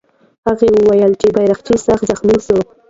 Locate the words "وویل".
0.77-1.13